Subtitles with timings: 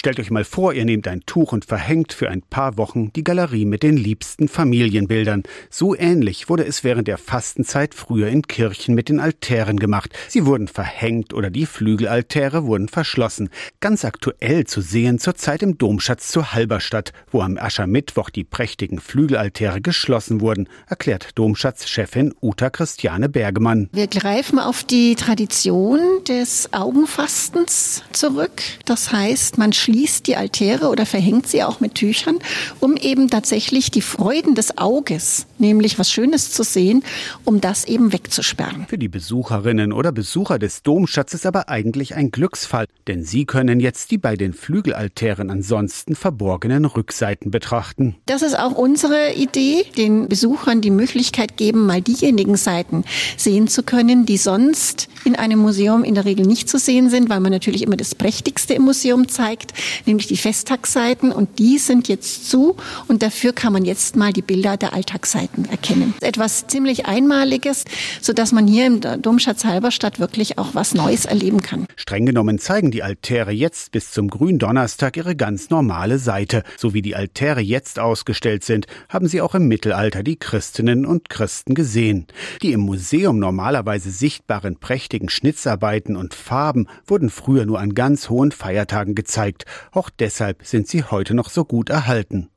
[0.00, 3.22] Stellt euch mal vor, ihr nehmt ein Tuch und verhängt für ein paar Wochen die
[3.22, 5.42] Galerie mit den liebsten Familienbildern.
[5.68, 10.16] So ähnlich wurde es während der Fastenzeit früher in Kirchen mit den Altären gemacht.
[10.26, 13.50] Sie wurden verhängt oder die Flügelaltäre wurden verschlossen.
[13.80, 19.82] Ganz aktuell zu sehen zurzeit im Domschatz zu Halberstadt, wo am Aschermittwoch die prächtigen Flügelaltäre
[19.82, 23.90] geschlossen wurden, erklärt Domschatzchefin Uta Christiane Bergemann.
[23.92, 28.62] Wir greifen auf die Tradition des Augenfastens zurück.
[28.86, 29.89] Das heißt, man schließt
[30.26, 32.38] die Altäre oder verhängt sie auch mit Tüchern,
[32.80, 37.02] um eben tatsächlich die Freuden des Auges, nämlich was Schönes zu sehen,
[37.44, 38.86] um das eben wegzusperren.
[38.88, 44.10] Für die Besucherinnen oder Besucher des Domschatzes aber eigentlich ein Glücksfall, denn sie können jetzt
[44.10, 48.16] die bei den Flügelaltären ansonsten verborgenen Rückseiten betrachten.
[48.26, 53.04] Das ist auch unsere Idee, den Besuchern die Möglichkeit geben, mal diejenigen Seiten
[53.36, 57.28] sehen zu können, die sonst in einem Museum in der Regel nicht zu sehen sind,
[57.28, 59.74] weil man natürlich immer das Prächtigste im Museum zeigt,
[60.06, 62.76] nämlich die Festtagsseiten und die sind jetzt zu
[63.08, 66.14] und dafür kann man jetzt mal die Bilder der Alltagsseiten erkennen.
[66.20, 67.84] Etwas ziemlich Einmaliges,
[68.20, 71.86] so dass man hier im Domschatz Halberstadt wirklich auch was Neues erleben kann.
[71.96, 76.62] Streng genommen zeigen die Altäre jetzt bis zum Gründonnerstag ihre ganz normale Seite.
[76.76, 81.28] So wie die Altäre jetzt ausgestellt sind, haben sie auch im Mittelalter die Christinnen und
[81.28, 82.26] Christen gesehen.
[82.62, 88.52] Die im Museum normalerweise sichtbaren prächtigen Schnitzarbeiten und Farben wurden früher nur an ganz hohen
[88.52, 89.64] Feiertagen gezeigt.
[89.92, 92.48] Auch deshalb sind sie heute noch so gut erhalten.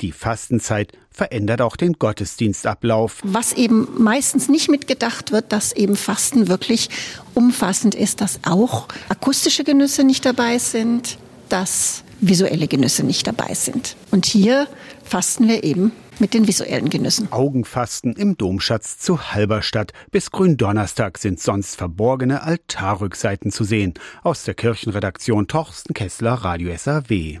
[0.00, 3.20] Die Fastenzeit verändert auch den Gottesdienstablauf.
[3.22, 6.88] Was eben meistens nicht mitgedacht wird, dass eben Fasten wirklich
[7.34, 11.18] umfassend ist, dass auch akustische Genüsse nicht dabei sind,
[11.48, 13.96] dass visuelle Genüsse nicht dabei sind.
[14.10, 14.66] Und hier
[15.04, 17.30] fasten wir eben mit den visuellen Genüssen.
[17.32, 19.92] Augenfasten im Domschatz zu Halberstadt.
[20.10, 23.94] Bis Gründonnerstag sind sonst verborgene Altarrückseiten zu sehen.
[24.22, 27.38] Aus der Kirchenredaktion Torsten Kessler, Radio SAW.